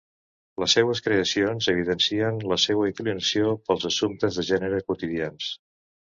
Les 0.61 0.71
seues 0.77 1.01
creacions 1.07 1.67
evidencien 1.73 2.39
la 2.53 2.57
seua 2.65 2.89
inclinació 2.93 3.53
pels 3.69 3.87
assumptes 3.93 4.41
de 4.43 4.49
gènere, 4.51 4.83
quotidians. 4.91 5.55